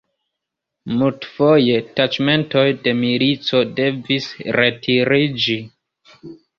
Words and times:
Multfoje 1.01 1.75
taĉmentoj 2.01 2.65
de 2.89 2.97
milico 3.05 3.63
devis 3.83 4.35
retiriĝi. 4.61 5.65